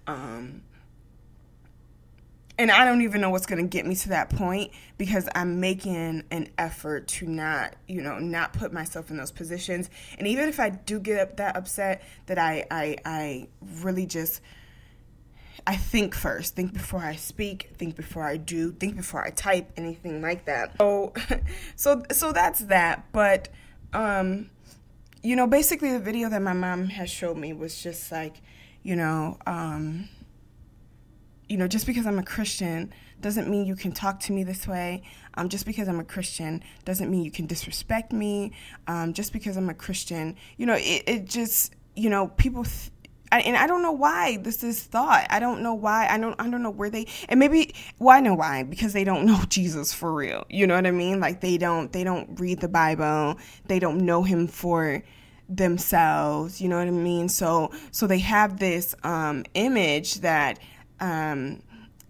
um 0.07 0.63
and 2.59 2.71
I 2.71 2.85
don't 2.85 3.03
even 3.03 3.21
know 3.21 3.31
what's 3.31 3.47
going 3.47 3.63
to 3.63 3.69
get 3.69 3.85
me 3.85 3.97
to 3.97 4.11
that 4.11 4.31
point 4.31 4.71
because 4.97 5.29
I'm 5.35 5.59
making 5.59 6.23
an 6.31 6.51
effort 6.57 7.09
to 7.09 7.27
not, 7.27 7.75
you 7.89 8.01
know, 8.01 8.19
not 8.19 8.53
put 8.53 8.73
myself 8.73 9.11
in 9.11 9.17
those 9.17 9.33
positions. 9.33 9.91
And 10.19 10.29
even 10.29 10.49
if 10.49 10.61
I 10.61 10.71
do 10.71 11.01
get 11.01 11.19
up 11.19 11.37
that 11.39 11.57
upset, 11.57 12.03
that 12.27 12.39
I, 12.39 12.65
I, 12.71 12.97
I 13.05 13.49
really 13.83 14.07
just 14.07 14.41
I 15.67 15.77
think 15.77 16.15
first, 16.15 16.55
think 16.55 16.73
before 16.73 17.01
I 17.01 17.17
speak, 17.17 17.71
think 17.77 17.97
before 17.97 18.25
I 18.25 18.37
do, 18.37 18.73
think 18.73 18.97
before 18.97 19.25
I 19.25 19.31
type, 19.31 19.73
anything 19.77 20.21
like 20.21 20.45
that. 20.47 20.77
So, 20.79 21.13
so, 21.77 22.03
so 22.13 22.33
that's 22.33 22.61
that. 22.61 23.13
But, 23.13 23.49
um, 23.93 24.51
you 25.23 25.37
know, 25.37 25.47
basically 25.47 25.93
the 25.93 26.01
video 26.01 26.29
that 26.29 26.43
my 26.43 26.53
mom 26.53 26.87
has 26.87 27.11
showed 27.11 27.37
me 27.37 27.53
was 27.53 27.83
just 27.83 28.13
like, 28.13 28.43
you 28.83 28.97
know, 28.97 29.39
um, 29.47 30.09
you 31.49 31.57
know, 31.57 31.69
just 31.69 31.87
because 31.87 32.07
I'm 32.07 32.19
a 32.19 32.25
Christian 32.25 32.93
doesn't 33.21 33.49
mean 33.49 33.65
you 33.65 33.77
can 33.77 33.93
talk 33.93 34.21
to 34.21 34.33
me 34.33 34.45
this 34.45 34.67
way. 34.67 35.03
Um, 35.35 35.49
just 35.49 35.65
because 35.67 35.89
I'm 35.89 36.01
a 36.01 36.05
Christian 36.05 36.63
doesn't 36.85 37.11
mean 37.11 37.23
you 37.25 37.31
can 37.31 37.47
disrespect 37.47 38.13
me. 38.13 38.53
Um, 38.87 39.13
just 39.15 39.33
because 39.33 39.57
I'm 39.57 39.71
a 39.71 39.75
Christian, 39.75 40.37
you 40.59 40.67
know, 40.67 40.75
it, 40.75 41.05
it 41.07 41.25
just 41.25 41.75
you 41.97 42.11
know, 42.11 42.29
people. 42.29 42.65
Th- 42.65 42.91
and 43.41 43.57
I 43.57 43.67
don't 43.67 43.83
know 43.83 43.93
why 43.93 44.37
this 44.37 44.63
is 44.63 44.83
thought. 44.83 45.27
I 45.31 45.41
don't 45.41 45.63
know 45.63 45.75
why. 45.75 46.09
I 46.09 46.19
don't. 46.19 46.39
I 46.41 46.49
don't 46.49 46.63
know 46.63 46.71
where 46.71 46.91
they. 46.91 47.07
And 47.29 47.41
maybe. 47.41 47.75
Well, 47.99 48.17
I 48.17 48.21
know 48.21 48.35
why 48.35 48.63
because 48.63 48.93
they 48.93 49.05
don't 49.05 49.25
know 49.27 49.41
Jesus 49.49 49.93
for 49.93 50.13
real. 50.13 50.45
You 50.49 50.67
know 50.67 50.75
what 50.75 50.87
I 50.87 50.91
mean? 50.91 51.21
Like 51.21 51.41
they 51.41 51.59
don't. 51.59 51.93
They 51.93 52.05
don't 52.05 52.39
read 52.39 52.61
the 52.61 52.69
Bible. 52.69 53.39
They 53.67 53.79
don't 53.79 53.99
know 53.99 54.23
Him 54.23 54.47
for 54.47 55.03
themselves. 55.49 56.61
You 56.61 56.69
know 56.69 56.79
what 56.79 56.89
I 56.89 56.93
mean? 56.93 57.29
So. 57.29 57.73
So 57.91 58.07
they 58.07 58.21
have 58.21 58.59
this 58.59 58.95
um, 59.03 59.45
image 59.55 60.17
that. 60.21 60.59
Um, 61.01 61.63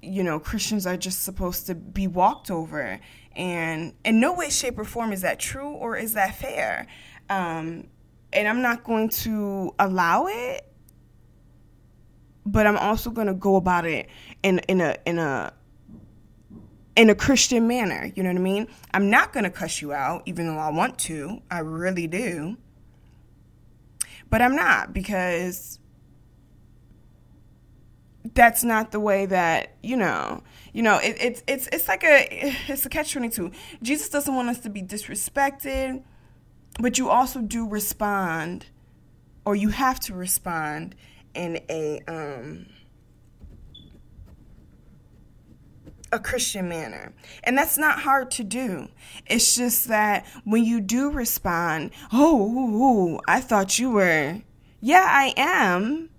you 0.02 0.22
know, 0.22 0.38
Christians 0.38 0.86
are 0.86 0.98
just 0.98 1.22
supposed 1.22 1.66
to 1.68 1.74
be 1.74 2.06
walked 2.06 2.50
over, 2.50 3.00
and 3.34 3.94
in 4.04 4.20
no 4.20 4.34
way, 4.34 4.50
shape, 4.50 4.78
or 4.78 4.84
form 4.84 5.12
is 5.12 5.22
that 5.22 5.38
true 5.40 5.70
or 5.70 5.96
is 5.96 6.12
that 6.12 6.34
fair. 6.34 6.86
Um, 7.30 7.88
and 8.34 8.48
I'm 8.48 8.60
not 8.60 8.84
going 8.84 9.08
to 9.10 9.74
allow 9.78 10.26
it 10.26 10.66
but 12.46 12.66
I'm 12.66 12.76
also 12.76 13.10
going 13.10 13.26
to 13.26 13.34
go 13.34 13.56
about 13.56 13.86
it 13.86 14.08
in 14.42 14.58
in 14.60 14.80
a 14.80 14.96
in 15.06 15.18
a 15.18 15.52
in 16.96 17.10
a 17.10 17.14
Christian 17.14 17.66
manner. 17.66 18.12
You 18.14 18.22
know 18.22 18.30
what 18.30 18.38
I 18.38 18.42
mean? 18.42 18.68
I'm 18.92 19.10
not 19.10 19.32
going 19.32 19.44
to 19.44 19.50
cuss 19.50 19.82
you 19.82 19.92
out, 19.92 20.22
even 20.26 20.46
though 20.46 20.60
I 20.60 20.70
want 20.70 20.98
to. 21.00 21.42
I 21.50 21.58
really 21.58 22.06
do. 22.06 22.56
But 24.30 24.42
I'm 24.42 24.56
not 24.56 24.92
because 24.92 25.78
that's 28.34 28.64
not 28.64 28.90
the 28.90 29.00
way 29.00 29.26
that 29.26 29.76
you 29.82 29.96
know 29.96 30.42
you 30.72 30.82
know 30.82 30.96
it, 30.98 31.16
it's 31.20 31.42
it's 31.46 31.68
it's 31.72 31.88
like 31.88 32.02
a 32.02 32.26
it's 32.68 32.86
a 32.86 32.88
catch 32.88 33.12
22 33.12 33.50
jesus 33.82 34.08
doesn't 34.08 34.34
want 34.34 34.48
us 34.48 34.58
to 34.60 34.70
be 34.70 34.82
disrespected 34.82 36.02
but 36.80 36.96
you 36.96 37.10
also 37.10 37.42
do 37.42 37.68
respond 37.68 38.66
or 39.44 39.54
you 39.54 39.68
have 39.68 40.00
to 40.00 40.14
respond 40.14 40.94
in 41.34 41.60
a 41.68 42.00
um, 42.08 42.66
a 46.14 46.18
Christian 46.18 46.68
manner. 46.68 47.12
And 47.42 47.58
that's 47.58 47.76
not 47.76 48.00
hard 48.00 48.30
to 48.32 48.44
do. 48.44 48.88
It's 49.26 49.54
just 49.54 49.88
that 49.88 50.24
when 50.44 50.64
you 50.64 50.80
do 50.80 51.10
respond, 51.10 51.90
oh, 52.12 53.20
I 53.26 53.40
thought 53.40 53.78
you 53.78 53.90
were, 53.90 54.40
yeah, 54.80 55.06
I 55.06 55.34
am. 55.36 56.10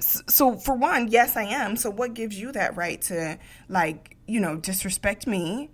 So, 0.00 0.56
for 0.56 0.74
one, 0.74 1.08
yes, 1.08 1.34
I 1.36 1.44
am. 1.44 1.76
So, 1.76 1.88
what 1.88 2.12
gives 2.12 2.38
you 2.38 2.52
that 2.52 2.76
right 2.76 3.00
to, 3.02 3.38
like, 3.68 4.18
you 4.26 4.38
know, 4.38 4.56
disrespect 4.56 5.26
me? 5.26 5.70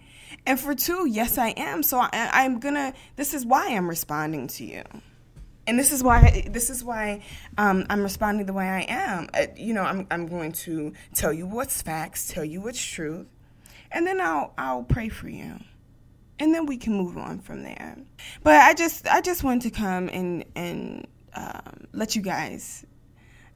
And 0.46 0.58
for 0.60 0.74
two, 0.74 1.06
yes, 1.08 1.36
I 1.36 1.48
am. 1.48 1.82
So, 1.82 1.98
I, 1.98 2.10
I'm 2.12 2.60
gonna, 2.60 2.94
this 3.16 3.34
is 3.34 3.44
why 3.44 3.74
I'm 3.74 3.88
responding 3.88 4.46
to 4.48 4.64
you 4.64 4.84
and 5.66 5.78
this 5.78 5.92
is 5.92 6.02
why 6.02 6.48
this 6.50 6.70
is 6.70 6.82
why 6.82 7.22
um, 7.58 7.86
I'm 7.88 8.02
responding 8.02 8.46
the 8.46 8.52
way 8.52 8.68
I 8.68 8.80
am. 8.88 9.28
Uh, 9.34 9.46
you 9.56 9.74
know, 9.74 9.82
I'm 9.82 10.06
I'm 10.10 10.26
going 10.26 10.52
to 10.52 10.92
tell 11.14 11.32
you 11.32 11.46
what's 11.46 11.82
facts, 11.82 12.28
tell 12.28 12.44
you 12.44 12.60
what's 12.60 12.82
truth, 12.82 13.26
and 13.92 14.06
then 14.06 14.20
I'll 14.20 14.52
I'll 14.58 14.82
pray 14.82 15.08
for 15.08 15.28
you, 15.28 15.60
and 16.38 16.54
then 16.54 16.66
we 16.66 16.76
can 16.76 16.94
move 16.94 17.16
on 17.16 17.40
from 17.40 17.62
there. 17.62 17.96
But 18.42 18.56
I 18.56 18.74
just 18.74 19.06
I 19.06 19.20
just 19.20 19.44
wanted 19.44 19.62
to 19.62 19.70
come 19.70 20.08
and 20.08 20.44
and 20.54 21.06
um, 21.34 21.86
let 21.92 22.16
you 22.16 22.22
guys 22.22 22.84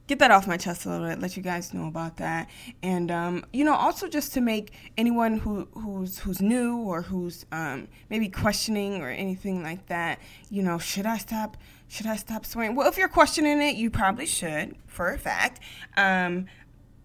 get 0.07 0.19
that 0.19 0.29
off 0.29 0.45
my 0.45 0.55
chest 0.55 0.85
a 0.85 0.89
little 0.89 1.07
bit, 1.07 1.19
let 1.19 1.35
you 1.35 1.41
guys 1.41 1.73
know 1.73 1.87
about 1.87 2.17
that, 2.17 2.47
and 2.83 3.09
um, 3.09 3.43
you 3.51 3.65
know, 3.65 3.73
also 3.73 4.07
just 4.07 4.33
to 4.33 4.41
make 4.41 4.71
anyone 4.97 5.39
who 5.39 5.67
who's 5.73 6.19
who's 6.19 6.41
new 6.41 6.77
or 6.77 7.01
who's 7.01 7.45
um, 7.51 7.87
maybe 8.09 8.29
questioning 8.29 9.01
or 9.01 9.09
anything 9.09 9.63
like 9.63 9.87
that, 9.87 10.19
you 10.49 10.61
know, 10.61 10.77
should 10.77 11.05
I 11.05 11.17
stop? 11.17 11.57
Should 11.87 12.07
I 12.07 12.15
stop 12.15 12.45
swearing? 12.45 12.75
Well, 12.75 12.89
if 12.89 12.97
you're 12.97 13.07
questioning 13.07 13.61
it, 13.61 13.75
you 13.75 13.89
probably 13.89 14.25
should, 14.25 14.75
for 14.87 15.13
a 15.13 15.17
fact. 15.17 15.59
Um, 15.95 16.47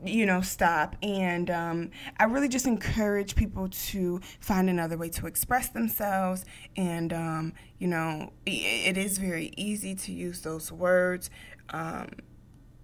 you 0.04 0.24
know, 0.24 0.40
stop. 0.40 0.96
And 1.02 1.50
um, 1.50 1.90
I 2.18 2.24
really 2.24 2.48
just 2.48 2.66
encourage 2.66 3.34
people 3.34 3.68
to 3.68 4.20
find 4.40 4.70
another 4.70 4.96
way 4.96 5.10
to 5.10 5.26
express 5.26 5.68
themselves. 5.68 6.44
And, 6.76 7.12
um, 7.12 7.52
you 7.78 7.86
know, 7.86 8.32
it, 8.46 8.96
it 8.96 8.98
is 8.98 9.18
very 9.18 9.52
easy 9.56 9.94
to 9.94 10.12
use 10.12 10.40
those 10.40 10.72
words. 10.72 11.30
Um, 11.70 12.08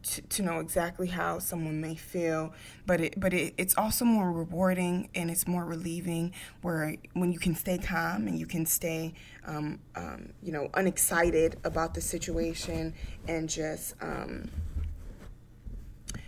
to, 0.06 0.22
to 0.22 0.42
know 0.42 0.60
exactly 0.60 1.08
how 1.08 1.38
someone 1.38 1.80
may 1.80 1.96
feel, 1.96 2.52
but 2.86 3.00
it 3.00 3.18
but 3.18 3.34
it, 3.34 3.54
it's 3.58 3.76
also 3.76 4.04
more 4.04 4.30
rewarding 4.30 5.08
and 5.14 5.30
it's 5.30 5.46
more 5.46 5.64
relieving 5.64 6.32
where 6.62 6.94
when 7.14 7.32
you 7.32 7.38
can 7.38 7.54
stay 7.54 7.78
calm 7.78 8.28
and 8.28 8.38
you 8.38 8.46
can 8.46 8.66
stay 8.66 9.14
um, 9.46 9.80
um, 9.94 10.32
you 10.42 10.52
know 10.52 10.68
unexcited 10.74 11.56
about 11.64 11.94
the 11.94 12.00
situation 12.00 12.94
and 13.26 13.48
just 13.48 13.94
um, 14.00 14.50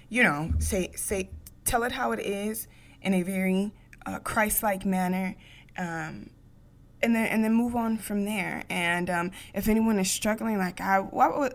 you 0.09 0.23
know 0.23 0.53
say 0.59 0.91
say 0.95 1.31
tell 1.65 1.83
it 1.83 1.93
how 1.93 2.13
it 2.13 2.21
is 2.21 2.67
in 3.03 3.15
a 3.15 3.23
very 3.23 3.73
uh, 4.07 4.19
Christ-like 4.21 4.87
manner 4.87 5.37
um, 5.77 6.31
and 7.03 7.15
then 7.15 7.27
and 7.27 7.45
then 7.45 7.53
move 7.53 7.77
on 7.77 7.97
from 7.97 8.25
there. 8.25 8.65
And 8.69 9.09
um, 9.11 9.31
if 9.55 9.69
anyone 9.69 9.99
is 9.99 10.11
struggling, 10.11 10.59
like 10.59 10.81
I, 10.81 11.01
well, 11.01 11.49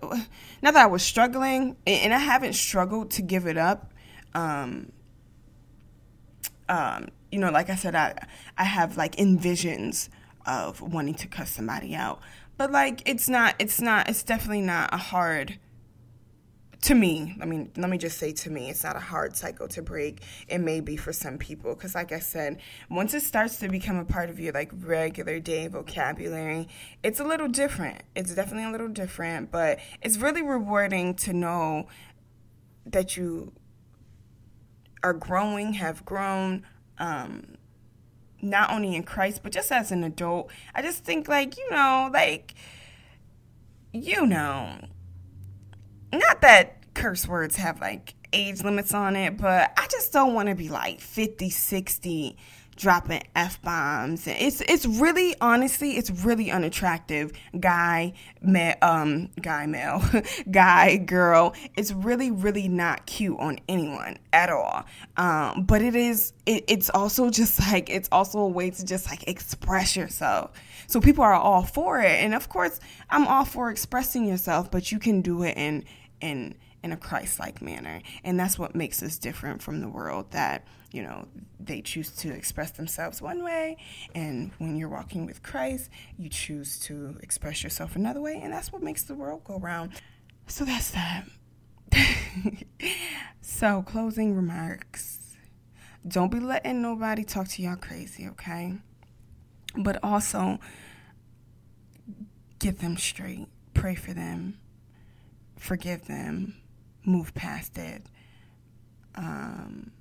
not 0.62 0.74
that 0.74 0.84
I 0.84 0.86
was 0.86 1.04
struggling, 1.04 1.76
and 1.86 2.14
I 2.14 2.20
haven't 2.20 2.54
struggled 2.54 3.12
to 3.12 3.22
give 3.22 3.46
it 3.48 3.58
up. 3.58 3.94
Um, 4.34 4.92
um, 6.70 7.10
you 7.32 7.40
know, 7.40 7.52
like 7.52 7.70
I 7.70 7.76
said, 7.76 7.96
I 7.96 8.16
I 8.58 8.64
have 8.64 8.96
like 8.98 9.18
envisions 9.18 10.10
of 10.46 10.82
wanting 10.82 11.16
to 11.16 11.28
cuss 11.28 11.50
somebody 11.50 11.96
out, 11.96 12.20
but 12.58 12.72
like 12.72 13.02
it's 13.06 13.30
not, 13.30 13.56
it's 13.60 13.82
not, 13.82 14.10
it's 14.10 14.24
definitely 14.24 14.62
not 14.62 14.94
a 14.94 14.98
hard 14.98 15.60
to 16.84 16.96
me, 16.96 17.34
I 17.42 17.46
mean, 17.46 17.72
let 17.78 17.90
me 17.90 17.98
just 17.98 18.18
say 18.18 18.34
to 18.34 18.50
me, 18.50 18.70
it's 18.70 18.84
not 18.84 18.98
a 18.98 19.00
hard 19.00 19.38
cycle 19.38 19.70
to 19.70 19.82
break. 19.82 20.22
It 20.50 20.58
may 20.58 20.82
be 20.82 20.98
for 20.98 21.14
some 21.14 21.38
people, 21.38 21.76
because 21.76 21.96
like 21.96 22.12
I 22.12 22.20
said, 22.20 22.60
once 22.90 23.14
it 23.14 23.22
starts 23.22 23.58
to 23.60 23.70
become 23.70 23.98
a 23.98 24.04
part 24.04 24.30
of 24.30 24.38
your 24.38 24.52
like 24.52 24.70
regular 24.82 25.40
day 25.40 25.70
vocabulary, 25.70 26.68
it's 27.02 27.22
a 27.22 27.24
little 27.24 27.48
different. 27.48 28.04
It's 28.18 28.36
definitely 28.36 28.66
a 28.66 28.72
little 28.72 28.90
different, 28.90 29.50
but 29.50 29.80
it's 30.02 30.18
really 30.18 30.42
rewarding 30.42 31.16
to 31.16 31.32
know 31.32 31.88
that 32.86 33.16
you 33.16 33.54
are 35.04 35.14
growing, 35.14 35.74
have 35.74 36.04
grown, 36.04 36.64
um, 36.98 37.56
not 38.44 38.72
only 38.72 38.96
in 38.96 39.04
Christ, 39.04 39.42
but 39.42 39.52
just 39.52 39.72
as 39.72 39.92
an 39.92 40.04
adult. 40.04 40.52
I 40.76 40.82
just 40.82 41.04
think, 41.04 41.28
like, 41.28 41.58
you 41.58 41.70
know, 41.72 42.10
like, 42.14 42.54
you 43.94 44.26
know, 44.26 44.78
not 46.12 46.42
that 46.42 46.94
curse 46.94 47.28
words 47.28 47.56
have 47.56 47.80
like 47.80 48.16
age 48.34 48.64
limits 48.64 48.94
on 48.94 49.16
it, 49.16 49.38
but 49.38 49.72
I 49.78 49.88
just 49.88 50.12
don't 50.12 50.34
want 50.34 50.50
to 50.50 50.56
be 50.56 50.70
like 50.70 51.00
50, 51.00 51.50
60 51.50 52.38
dropping 52.76 53.24
f 53.36 53.62
bombs. 53.62 54.28
It's 54.28 54.62
it's 54.62 54.86
really 54.86 55.36
honestly 55.42 55.98
it's 55.98 56.10
really 56.10 56.52
unattractive. 56.52 57.32
Guy, 57.60 58.14
ma- 58.42 58.76
um, 58.82 59.30
guy, 59.42 59.66
male, 59.66 60.04
guy, 60.52 60.98
girl. 60.98 61.54
It's 61.76 61.92
really 61.92 62.32
really 62.32 62.68
not 62.68 63.06
cute 63.06 63.40
on 63.40 63.60
anyone 63.68 64.18
at 64.32 64.50
all. 64.50 64.86
Um, 65.18 65.64
but 65.64 65.82
it 65.82 65.96
is. 65.96 66.34
It, 66.46 66.66
it's 66.68 66.90
also 66.90 67.30
just 67.42 67.60
like 67.60 67.90
it's 67.90 68.10
also 68.12 68.40
a 68.40 68.48
way 68.48 68.70
to 68.70 68.86
just 68.86 69.10
like 69.10 69.28
express 69.28 69.96
yourself. 69.96 70.52
So 70.88 71.00
people 71.00 71.24
are 71.24 71.34
all 71.34 71.64
for 71.64 72.00
it, 72.02 72.24
and 72.24 72.34
of 72.34 72.50
course 72.50 72.80
I'm 73.10 73.28
all 73.28 73.46
for 73.46 73.70
expressing 73.72 74.26
yourself, 74.26 74.72
but 74.72 74.92
you 74.92 75.00
can 75.00 75.22
do 75.22 75.44
it 75.44 75.58
in 75.58 75.86
in 76.22 76.56
in 76.84 76.92
a 76.92 76.98
Christ-like 76.98 77.62
manner, 77.62 78.02
and 78.24 78.40
that's 78.40 78.60
what 78.60 78.76
makes 78.76 79.02
us 79.02 79.18
different 79.18 79.62
from 79.62 79.82
the 79.82 79.88
world. 79.88 80.32
That 80.32 80.68
you 80.92 81.02
know 81.02 81.28
they 81.60 81.82
choose 81.82 82.12
to 82.18 82.32
express 82.32 82.72
themselves 82.72 83.22
one 83.22 83.44
way, 83.44 83.78
and 84.14 84.52
when 84.58 84.76
you're 84.76 84.90
walking 84.90 85.26
with 85.26 85.42
Christ, 85.42 85.90
you 86.18 86.30
choose 86.30 86.80
to 86.82 87.18
express 87.22 87.64
yourself 87.64 87.96
another 87.96 88.22
way, 88.22 88.40
and 88.42 88.54
that's 88.54 88.72
what 88.72 88.84
makes 88.84 89.04
the 89.04 89.16
world 89.16 89.44
go 89.44 89.58
round. 89.58 89.92
So 90.48 90.66
that's 90.66 90.92
that. 90.92 91.26
so 93.42 93.82
closing 93.84 94.36
remarks. 94.36 95.20
Don't 96.06 96.32
be 96.32 96.40
letting 96.42 96.82
nobody 96.82 97.24
talk 97.24 97.48
to 97.50 97.62
y'all 97.62 97.78
crazy, 97.78 98.28
okay? 98.28 98.74
But 99.78 100.04
also 100.04 100.60
get 102.60 102.80
them 102.80 102.98
straight. 102.98 103.48
Pray 103.74 103.96
for 103.96 104.14
them 104.14 104.60
forgive 105.64 106.08
them, 106.08 106.56
move 107.06 107.34
past 107.34 107.78
it. 107.78 108.04
Um, 109.16 109.92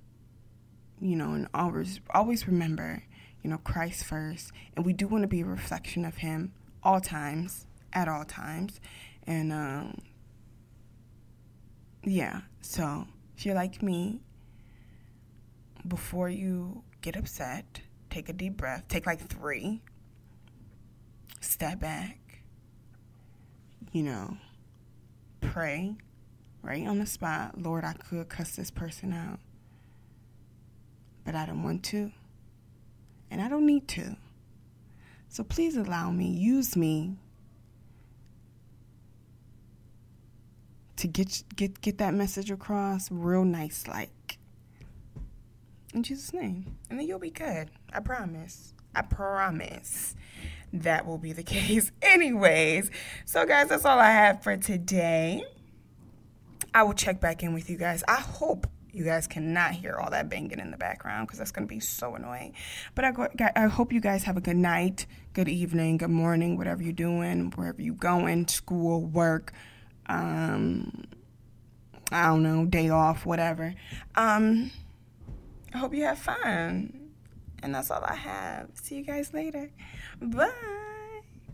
you 1.01 1.17
know, 1.17 1.33
and 1.33 1.49
always 1.53 2.01
always 2.11 2.47
remember, 2.47 3.05
you 3.43 3.51
know, 3.51 3.59
Christ 3.59 4.05
first, 4.05 4.53
and 4.77 4.87
we 4.87 4.93
do 4.93 5.07
want 5.09 5.23
to 5.23 5.29
be 5.29 5.41
a 5.41 5.45
reflection 5.45 6.05
of 6.05 6.17
Him 6.17 6.53
all 6.83 7.01
times, 7.01 7.67
at 7.93 8.09
all 8.09 8.25
times, 8.25 8.81
and 9.27 9.53
um, 9.53 9.99
yeah. 12.05 12.43
So 12.61 13.07
if 13.37 13.45
you're 13.45 13.55
like 13.55 13.83
me, 13.83 14.21
before 15.87 16.29
you 16.29 16.85
get 17.01 17.17
upset, 17.17 17.83
take 18.11 18.29
a 18.29 18.33
deep 18.33 18.57
breath. 18.57 18.85
Take 18.88 19.07
like 19.07 19.29
three. 19.29 19.83
Step 21.41 21.81
back. 21.81 22.19
You 23.91 24.05
know 24.05 24.37
pray 25.43 25.97
right 26.62 26.87
on 26.87 26.98
the 26.98 27.07
spot, 27.07 27.61
Lord, 27.61 27.85
I 27.85 27.92
could 27.92 28.29
cuss 28.29 28.57
this 28.57 28.70
person 28.70 29.12
out. 29.12 29.38
But 31.25 31.35
I 31.35 31.46
don't 31.46 31.62
want 31.62 31.83
to. 31.85 32.12
And 33.31 33.40
I 33.40 33.48
don't 33.48 33.66
need 33.66 33.88
to. 33.88 34.16
So 35.29 35.42
please 35.42 35.77
allow 35.77 36.11
me, 36.11 36.27
use 36.27 36.77
me 36.77 37.16
to 40.96 41.09
get 41.09 41.42
get 41.57 41.81
get 41.81 41.98
that 41.98 42.14
message 42.14 42.51
across 42.51 43.11
real 43.11 43.44
nice 43.44 43.88
like. 43.88 44.38
In 45.94 46.03
Jesus' 46.03 46.33
name. 46.33 46.77
And 46.88 46.98
then 46.98 47.07
you'll 47.07 47.18
be 47.18 47.31
good. 47.31 47.70
I 47.92 48.01
promise. 48.01 48.75
I 48.94 49.03
promise 49.03 50.14
that 50.72 51.07
will 51.07 51.18
be 51.18 51.33
the 51.33 51.42
case. 51.42 51.90
Anyways, 52.03 52.90
so 53.25 53.44
guys, 53.46 53.68
that's 53.68 53.85
all 53.85 53.98
I 53.98 54.11
have 54.11 54.42
for 54.42 54.57
today. 54.57 55.44
I 56.75 56.83
will 56.83 56.95
check 56.95 57.21
back 57.21 57.43
in 57.43 57.55
with 57.55 57.69
you 57.69 57.77
guys. 57.77 58.03
I 58.09 58.21
hope 58.21 58.67
you 58.93 59.05
guys 59.05 59.27
cannot 59.27 59.73
hear 59.73 59.97
all 59.99 60.11
that 60.11 60.29
banging 60.29 60.59
in 60.59 60.71
the 60.71 60.77
background 60.77 61.27
because 61.27 61.39
that's 61.39 61.51
going 61.51 61.67
to 61.67 61.75
be 61.75 61.81
so 61.81 62.15
annoying. 62.15 62.55
But 62.95 63.05
I, 63.05 63.13
go, 63.13 63.29
I 63.57 63.67
hope 63.67 63.93
you 63.93 64.01
guys 64.01 64.25
have 64.25 64.37
a 64.37 64.41
good 64.41 64.57
night, 64.57 65.07
good 65.33 65.49
evening, 65.49 65.97
good 65.97 66.11
morning, 66.11 66.59
whatever 66.59 66.83
you're 66.83 66.93
doing, 66.93 67.51
wherever 67.57 67.81
you're 67.81 67.95
going, 67.95 68.49
school, 68.49 69.03
work, 69.03 69.53
um, 70.07 71.05
I 72.11 72.27
don't 72.27 72.43
know, 72.43 72.67
day 72.67 72.91
off, 72.91 73.25
whatever. 73.25 73.75
Um, 74.15 74.71
I 75.73 75.79
hope 75.79 75.95
you 75.95 76.05
have 76.05 76.19
fun. 76.19 76.99
And 77.63 77.75
that's 77.75 77.91
all 77.91 78.05
I 78.05 78.15
have. 78.15 78.69
See 78.75 78.97
you 78.97 79.05
guys 79.05 79.33
later. 79.33 79.71
Bye. 80.21 80.82